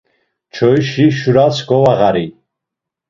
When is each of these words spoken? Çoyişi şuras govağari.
Çoyişi 0.53 1.05
şuras 1.19 1.57
govağari. 1.69 2.25